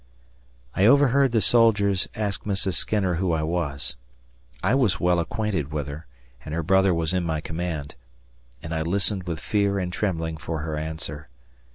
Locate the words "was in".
6.91-7.23